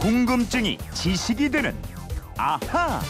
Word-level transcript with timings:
궁금증이 0.00 0.78
지식이 0.94 1.50
되는 1.50 1.74
아하. 2.36 3.00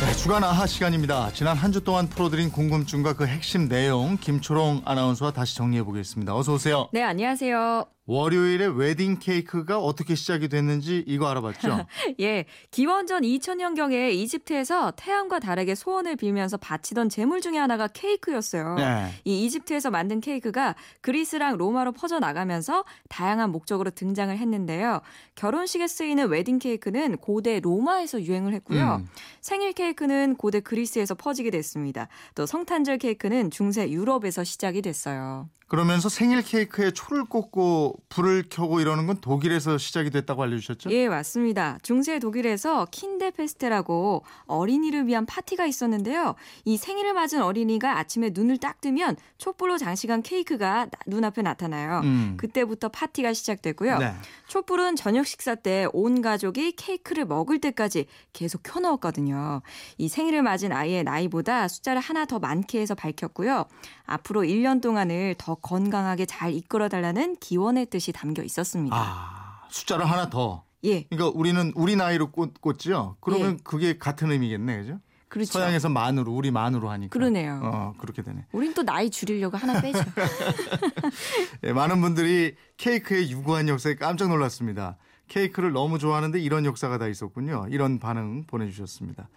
네, 0.00 0.12
주간 0.14 0.42
아하 0.44 0.66
시간입니다. 0.66 1.30
지난 1.32 1.56
한 1.56 1.72
주 1.72 1.82
동안 1.82 2.08
풀어드린 2.08 2.50
궁금증과 2.50 3.14
그 3.14 3.26
핵심 3.26 3.68
내용 3.68 4.16
김초롱 4.20 4.82
아나운서와 4.84 5.32
다시 5.32 5.56
정리해 5.56 5.82
보겠습니다. 5.84 6.34
어서 6.36 6.54
오세요. 6.54 6.88
네, 6.92 7.02
안녕하세요. 7.02 7.86
월요일에 8.08 8.68
웨딩 8.74 9.18
케이크가 9.18 9.78
어떻게 9.78 10.14
시작이 10.14 10.48
됐는지 10.48 11.04
이거 11.06 11.28
알아봤죠? 11.28 11.86
예, 12.20 12.46
기원전 12.70 13.20
2000년경에 13.20 14.12
이집트에서 14.14 14.92
태양과 14.92 15.40
달에게 15.40 15.74
소원을 15.74 16.16
빌면서 16.16 16.56
바치던 16.56 17.10
제물 17.10 17.42
중에 17.42 17.58
하나가 17.58 17.86
케이크였어요. 17.86 18.76
네. 18.76 19.12
이 19.26 19.44
이집트에서 19.44 19.90
만든 19.90 20.22
케이크가 20.22 20.74
그리스랑 21.02 21.58
로마로 21.58 21.92
퍼져나가면서 21.92 22.86
다양한 23.10 23.52
목적으로 23.52 23.90
등장을 23.90 24.34
했는데요. 24.34 25.02
결혼식에 25.34 25.86
쓰이는 25.86 26.28
웨딩 26.28 26.60
케이크는 26.60 27.18
고대 27.18 27.60
로마에서 27.60 28.22
유행을 28.22 28.54
했고요. 28.54 29.02
음. 29.02 29.08
생일 29.42 29.74
케이크는 29.74 30.36
고대 30.36 30.60
그리스에서 30.60 31.14
퍼지게 31.14 31.50
됐습니다. 31.50 32.08
또 32.34 32.46
성탄절 32.46 32.96
케이크는 32.96 33.50
중세 33.50 33.90
유럽에서 33.90 34.44
시작이 34.44 34.80
됐어요. 34.80 35.50
그러면서 35.68 36.08
생일 36.08 36.42
케이크에 36.42 36.90
초를 36.90 37.26
꽂고 37.26 37.97
불을 38.08 38.44
켜고 38.50 38.80
이러는 38.80 39.06
건 39.06 39.20
독일에서 39.20 39.78
시작이 39.78 40.10
됐다고 40.10 40.42
알려주셨죠? 40.42 40.90
예, 40.90 41.08
맞습니다. 41.08 41.78
중세 41.82 42.18
독일에서 42.18 42.86
킨데페스테라고 42.90 44.24
어린이를 44.46 45.06
위한 45.06 45.26
파티가 45.26 45.66
있었는데요. 45.66 46.34
이 46.64 46.76
생일을 46.76 47.12
맞은 47.14 47.42
어린이가 47.42 47.98
아침에 47.98 48.30
눈을 48.32 48.58
딱 48.58 48.80
뜨면 48.80 49.16
촛불로 49.36 49.78
장식한 49.78 50.22
케이크가 50.22 50.86
나- 50.86 50.90
눈앞에 51.06 51.42
나타나요. 51.42 52.00
음. 52.04 52.34
그때부터 52.38 52.88
파티가 52.88 53.32
시작되고요. 53.32 53.98
네. 53.98 54.12
촛불은 54.48 54.96
저녁 54.96 55.26
식사 55.26 55.54
때 55.54 55.86
온 55.92 56.22
가족이 56.22 56.72
케이크를 56.72 57.24
먹을 57.24 57.60
때까지 57.60 58.06
계속 58.32 58.62
켜놓았거든요. 58.62 59.62
이 59.98 60.08
생일을 60.08 60.42
맞은 60.42 60.72
아이의 60.72 61.04
나이보다 61.04 61.68
숫자를 61.68 62.00
하나 62.00 62.24
더 62.24 62.38
많게 62.38 62.80
해서 62.80 62.94
밝혔고요. 62.94 63.66
앞으로 64.06 64.42
1년 64.42 64.80
동안을 64.80 65.34
더 65.38 65.54
건강하게 65.56 66.24
잘 66.26 66.52
이끌어달라는 66.52 67.36
기원의 67.40 67.86
뜻이 67.88 68.12
담겨 68.12 68.42
있었습니다. 68.42 68.96
아, 68.96 69.66
숫자를 69.70 70.10
하나 70.10 70.30
더. 70.30 70.64
예, 70.84 71.02
그러니까 71.04 71.36
우리는 71.38 71.72
우리 71.74 71.96
나이로 71.96 72.30
꽂, 72.30 72.60
꽂지요? 72.60 73.16
그러면 73.20 73.52
예. 73.52 73.62
그게 73.64 73.98
같은 73.98 74.30
의미겠네, 74.30 74.78
그죠? 74.78 75.00
그렇죠. 75.28 75.52
서양에서 75.52 75.88
만으로, 75.88 76.32
우리 76.32 76.50
만으로 76.50 76.88
하니까. 76.90 77.12
그러네요. 77.12 77.60
어, 77.62 77.94
그렇게 77.98 78.22
되네. 78.22 78.46
우린 78.52 78.72
또 78.74 78.82
나이 78.82 79.10
줄이려고 79.10 79.56
하나 79.56 79.80
빼죠. 79.80 79.98
예, 81.64 81.72
많은 81.72 82.00
분들이 82.00 82.54
케이크의 82.76 83.30
유구한 83.30 83.68
역사에 83.68 83.96
깜짝 83.96 84.28
놀랐습니다. 84.28 84.96
케이크를 85.28 85.72
너무 85.72 85.98
좋아하는데 85.98 86.40
이런 86.40 86.64
역사가 86.64 86.96
다 86.98 87.06
있었군요. 87.06 87.66
이런 87.70 87.98
반응 87.98 88.44
보내주셨습니다. 88.46 89.28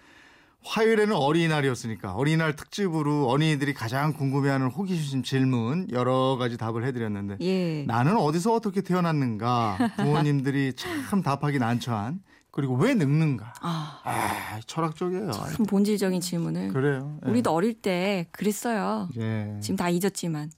화요일에는 0.63 1.15
어린이날이었으니까 1.15 2.13
어린이날 2.13 2.55
특집으로 2.55 3.27
어린이들이 3.27 3.73
가장 3.73 4.13
궁금해하는 4.13 4.67
호기심 4.67 5.23
질문 5.23 5.87
여러 5.91 6.37
가지 6.37 6.57
답을 6.57 6.85
해드렸는데 6.85 7.37
예. 7.41 7.83
나는 7.85 8.15
어디서 8.17 8.53
어떻게 8.53 8.81
태어났는가 8.81 9.77
부모님들이 9.97 10.73
참 10.75 11.21
답하기 11.23 11.57
난처한 11.59 12.21
그리고 12.51 12.75
왜 12.75 12.93
늙는가 12.93 13.53
아, 13.61 14.01
아 14.03 14.59
철학적이에요. 14.65 15.31
참 15.31 15.65
본질적인 15.65 16.19
질문을. 16.19 16.73
그래요. 16.73 17.17
예. 17.25 17.29
우리도 17.29 17.51
어릴 17.51 17.73
때 17.73 18.27
그랬어요. 18.31 19.09
예. 19.17 19.57
지금 19.61 19.77
다 19.77 19.89
잊었지만. 19.89 20.51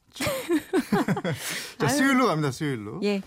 자 1.78 1.88
수요일로 1.88 2.26
갑니다. 2.26 2.52
수요일로. 2.52 3.00
예. 3.04 3.22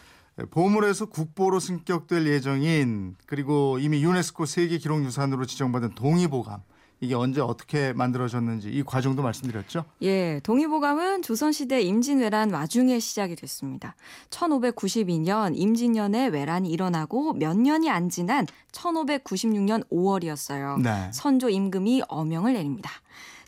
보물에서 0.50 1.06
국보로 1.06 1.60
승격될 1.60 2.26
예정인 2.26 3.14
그리고 3.26 3.78
이미 3.78 4.02
유네스코 4.02 4.44
세계 4.44 4.76
기록 4.78 5.02
유산으로 5.04 5.46
지정받은 5.46 5.94
동의보감 5.94 6.60
이게 7.00 7.14
언제 7.14 7.40
어떻게 7.40 7.92
만들어졌는지 7.92 8.70
이 8.70 8.82
과정도 8.82 9.22
말씀드렸죠. 9.22 9.84
예, 10.02 10.40
동의보감은 10.42 11.22
조선시대 11.22 11.82
임진왜란 11.82 12.52
와중에 12.52 12.98
시작이 12.98 13.36
됐습니다. 13.36 13.94
1592년 14.30 15.52
임진년에 15.56 16.28
왜란이 16.28 16.70
일어나고 16.70 17.34
몇 17.34 17.56
년이 17.56 17.90
안 17.90 18.08
지난 18.08 18.46
1596년 18.72 19.86
5월이었어요. 19.90 20.80
네. 20.80 21.10
선조 21.12 21.50
임금이 21.50 22.02
어명을 22.08 22.54
내립니다. 22.54 22.90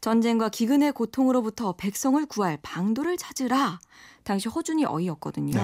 전쟁과 0.01 0.49
기근의 0.51 0.93
고통으로부터 0.93 1.75
백성을 1.77 2.25
구할 2.27 2.59
방도를 2.63 3.17
찾으라. 3.17 3.81
당시 4.29 4.51
허준이 4.51 4.85
어이였거든요. 4.85 5.59
네. 5.59 5.63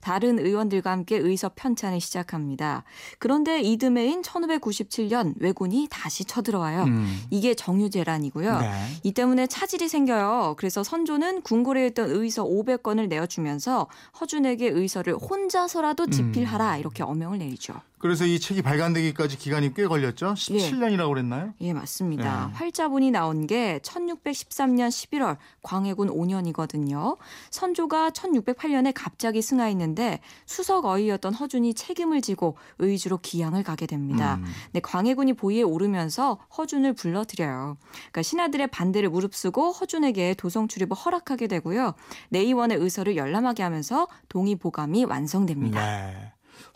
다른 0.00 0.38
의원들과 0.38 0.90
함께 0.90 1.18
의서 1.18 1.50
편찬을 1.54 2.00
시작합니다. 2.00 2.82
그런데 3.18 3.60
이듬해인 3.60 4.22
1597년 4.22 5.34
왜군이 5.38 5.88
다시 5.90 6.24
쳐들어와요. 6.24 6.84
음. 6.84 7.22
이게 7.30 7.54
정유재란이고요. 7.54 8.58
네. 8.58 8.70
이 9.02 9.12
때문에 9.12 9.46
차질이 9.46 9.86
생겨요. 9.88 10.54
그래서 10.56 10.82
선조는 10.82 11.42
궁궐에 11.42 11.88
있던 11.88 12.10
의서 12.10 12.42
500건을 12.44 13.08
내어주면서 13.08 13.86
허준에게 14.18 14.68
의서를 14.68 15.14
혼자서라도 15.14 16.08
집필하라 16.08 16.78
이렇게 16.78 17.02
어명을 17.02 17.38
내리죠. 17.38 17.74
그래서 18.06 18.24
이 18.24 18.38
책이 18.38 18.62
발간되기까지 18.62 19.36
기간이 19.36 19.74
꽤 19.74 19.86
걸렸죠. 19.86 20.34
17년이라고 20.34 21.08
그랬나요? 21.08 21.52
예, 21.60 21.72
맞습니다. 21.72 22.46
네. 22.46 22.52
활자본이 22.54 23.10
나온 23.10 23.46
게 23.46 23.80
1613년 23.82 24.88
11월 24.88 25.36
광해군 25.62 26.08
5년이거든요. 26.08 27.16
선조가 27.50 28.10
1608년에 28.10 28.92
갑자기 28.94 29.42
승하했는데 29.42 30.20
수석 30.46 30.84
어이였던 30.84 31.34
허준이 31.34 31.74
책임을 31.74 32.22
지고 32.22 32.56
의주로 32.78 33.18
기양을 33.18 33.64
가게 33.64 33.86
됩니다. 33.86 34.36
음. 34.36 34.44
근데 34.66 34.80
광해군이 34.80 35.32
보위에 35.32 35.62
오르면서 35.62 36.38
허준을 36.56 36.92
불러들여요. 36.92 37.76
그러니까 37.90 38.22
신하들의 38.22 38.68
반대를 38.68 39.10
무릅쓰고 39.10 39.72
허준에게 39.72 40.34
도성 40.34 40.68
출입을 40.68 40.96
허락하게 40.96 41.48
되고요. 41.48 41.94
내의원의 42.28 42.78
의서를 42.78 43.16
열람하게 43.16 43.64
하면서 43.64 44.06
동의보감이 44.28 45.04
완성됩니다. 45.04 45.80
네. 45.80 46.32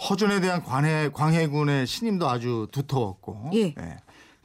허준에 0.08 0.40
대한 0.40 0.62
관해, 0.62 1.10
광해군의 1.12 1.86
신임도 1.86 2.28
아주 2.28 2.68
두터웠고. 2.72 3.50
예. 3.54 3.74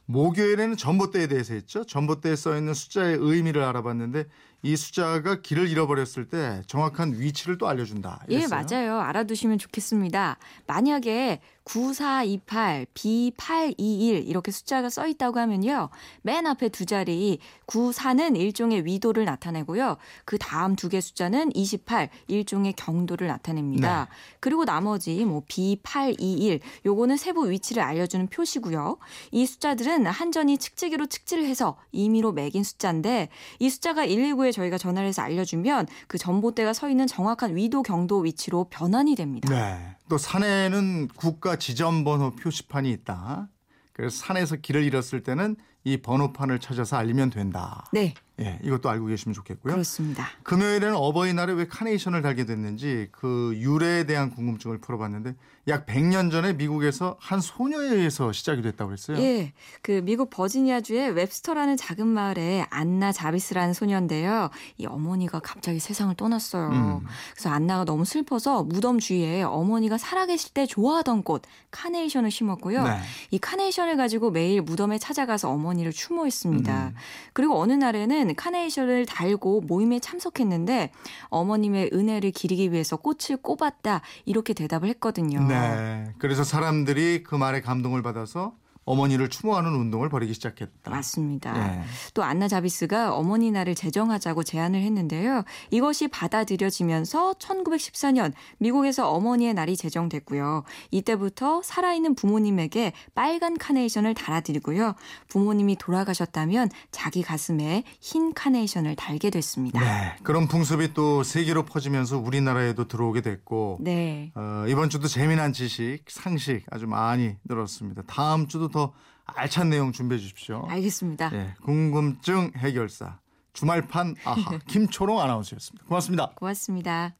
목요일에는 0.05 0.77
전봇대에 0.77 1.27
대해서 1.27 1.53
했죠. 1.53 1.83
전봇대에 1.83 2.35
써 2.35 2.55
있는 2.57 2.73
숫자의 2.73 3.17
의미를 3.19 3.63
알아봤는데 3.63 4.25
이 4.65 4.75
숫자가 4.75 5.41
길을 5.41 5.69
잃어버렸을 5.69 6.27
때 6.27 6.63
정확한 6.65 7.19
위치를 7.19 7.59
또 7.59 7.67
알려준다. 7.67 8.25
예, 8.31 8.37
이랬어요. 8.37 8.65
맞아요. 8.67 8.99
알아두시면 8.99 9.59
좋겠습니다. 9.59 10.37
만약에 10.65 11.39
9428, 11.65 12.85
B821 12.93 14.27
이렇게 14.27 14.51
숫자가 14.51 14.89
써 14.89 15.07
있다고 15.07 15.39
하면요. 15.39 15.89
맨 16.21 16.45
앞에 16.45 16.69
두 16.69 16.85
자리 16.85 17.39
94는 17.65 18.37
일종의 18.37 18.85
위도를 18.85 19.25
나타내고요. 19.25 19.97
그 20.25 20.37
다음 20.37 20.75
두 20.75 20.89
개 20.89 21.01
숫자는 21.01 21.55
28, 21.55 22.09
일종의 22.27 22.73
경도를 22.73 23.27
나타냅니다. 23.27 24.07
네. 24.07 24.15
그리고 24.39 24.63
나머지 24.65 25.25
뭐 25.25 25.41
B821 25.47 26.59
요거는 26.85 27.17
세부 27.17 27.49
위치를 27.49 27.81
알려주는 27.81 28.27
표시고요. 28.27 28.97
이 29.31 29.45
숫자들은 29.47 30.05
한전이 30.05 30.59
측지기로 30.59 31.07
측지를 31.07 31.45
해서 31.45 31.77
임의로 31.91 32.31
매긴 32.31 32.63
숫자인데 32.63 33.29
이 33.57 33.69
숫자가 33.71 34.05
119에 34.05 34.54
저희가 34.55 34.77
전화를 34.77 35.07
해서 35.07 35.21
알려주면 35.21 35.87
그 36.07 36.17
전봇대가 36.17 36.73
서 36.73 36.89
있는 36.89 37.05
정확한 37.07 37.55
위도 37.55 37.83
경도 37.83 38.19
위치로 38.19 38.65
변환이 38.69 39.15
됩니다. 39.15 39.49
네. 39.49 39.95
또 40.09 40.17
산에는 40.17 41.09
국가 41.09 41.57
지점 41.57 42.03
번호 42.03 42.31
표시판이 42.31 42.91
있다. 42.91 43.49
그래서 43.93 44.17
산에서 44.17 44.57
길을 44.57 44.83
잃었을 44.83 45.23
때는 45.23 45.55
이 45.85 45.97
번호판을 45.97 46.59
찾아서 46.59 46.97
알리면 46.97 47.29
된다. 47.29 47.85
네, 47.93 48.15
예, 48.41 48.59
이것도 48.63 48.89
알고 48.89 49.05
계시면 49.05 49.33
좋겠고요. 49.33 49.73
그렇습니다. 49.73 50.27
금요일에는 50.43 50.95
어버이날에 50.95 51.53
왜 51.53 51.67
카네이션을 51.67 52.21
달게 52.21 52.45
됐는지 52.45 53.07
그 53.11 53.53
유래에 53.55 54.05
대한 54.05 54.29
궁금증을 54.29 54.79
풀어봤는데 54.79 55.35
약 55.67 55.85
100년 55.87 56.29
전에 56.29 56.53
미국에서 56.53 57.17
한 57.19 57.39
소녀에 57.39 57.87
의해서 57.87 58.31
시작이 58.31 58.61
됐다고 58.61 58.93
했어요. 58.93 59.17
예, 59.19 59.53
그 59.81 60.01
미국 60.03 60.29
버지니아주의 60.29 61.11
웹스터라는 61.11 61.75
작은 61.77 62.05
마을에 62.05 62.65
안나 62.69 63.11
자비스라는 63.11 63.73
소녀인데요. 63.73 64.49
이 64.77 64.85
어머니가 64.85 65.39
갑자기 65.39 65.79
세상을 65.79 66.13
떠났어요. 66.15 66.69
음. 66.69 67.05
그래서 67.31 67.49
안나가 67.49 67.83
너무 67.83 68.05
슬퍼서 68.05 68.63
무덤 68.63 68.99
주위에 68.99 69.43
어머니가 69.43 69.97
살아계실 69.97 70.53
때 70.53 70.65
좋아하던 70.65 71.23
꽃 71.23 71.43
카네이션을 71.71 72.29
심었고요. 72.29 72.83
네. 72.83 72.99
이 73.31 73.39
카네이션을 73.39 73.97
가지고 73.97 74.29
매일 74.29 74.61
무덤에 74.61 74.99
찾아가서 74.99 75.49
어머니 75.49 75.74
를 75.83 75.91
추모했습니다. 75.91 76.87
음. 76.87 76.95
그리고 77.33 77.59
어느 77.59 77.73
날에는 77.73 78.35
카네이션을 78.35 79.05
달고 79.05 79.61
모임에 79.61 79.99
참석했는데 79.99 80.91
어머님의 81.29 81.91
은혜를 81.93 82.31
기리기 82.31 82.71
위해서 82.71 82.95
꽃을 82.95 83.37
꼽았다 83.41 84.01
이렇게 84.25 84.53
대답을 84.53 84.89
했거든요. 84.89 85.45
네. 85.47 86.13
그래서 86.17 86.43
사람들이 86.43 87.23
그 87.23 87.35
말에 87.35 87.61
감동을 87.61 88.01
받아서 88.01 88.55
어머니를 88.85 89.29
추모하는 89.29 89.73
운동을 89.73 90.09
벌이기 90.09 90.33
시작했다. 90.33 90.91
맞습니다. 90.91 91.79
예. 91.79 91.83
또 92.13 92.23
안나 92.23 92.47
자비스가 92.47 93.15
어머니 93.15 93.51
날을 93.51 93.73
제정하자고 93.75 94.43
제안을 94.43 94.81
했는데요. 94.81 95.43
이것이 95.71 96.07
받아들여지면서 96.07 97.33
1914년 97.33 98.33
미국에서 98.59 99.09
어머니의 99.09 99.55
날이 99.55 99.75
제정됐고요. 99.75 100.63
이때부터 100.91 101.63
살아있는 101.63 102.15
부모님에게 102.15 102.93
빨간 103.15 103.57
카네이션을 103.57 104.13
달아드리고요. 104.13 104.93
부모님이 105.29 105.77
돌아가셨다면 105.77 106.69
자기 106.91 107.23
가슴에 107.23 107.83
흰 107.99 108.33
카네이션을 108.33 108.95
달게 108.95 109.31
됐습니다. 109.31 109.79
네, 109.79 110.15
그런 110.23 110.47
풍습이 110.47 110.93
또 110.93 111.23
세계로 111.23 111.65
퍼지면서 111.65 112.19
우리나라에도 112.19 112.87
들어오게 112.87 113.21
됐고 113.21 113.79
네. 113.81 114.31
어, 114.35 114.65
이번 114.67 114.89
주도 114.89 115.07
재미난 115.07 115.53
지식, 115.53 116.03
상식 116.07 116.63
아주 116.69 116.85
많이 116.85 117.35
늘었습니다. 117.45 118.03
다음 118.07 118.47
주도 118.47 118.69
더 118.75 118.91
알찬 119.25 119.69
내용 119.69 119.93
준비해 119.93 120.19
주십시오. 120.19 120.65
알겠습니다. 120.67 121.31
예, 121.33 121.55
궁금증 121.63 122.51
해결사 122.57 123.19
주말판 123.53 124.15
아하 124.25 124.57
김초롱 124.67 125.21
아나운서였습니다. 125.21 125.85
고맙습니다. 125.87 126.31
고맙습니다. 126.35 127.15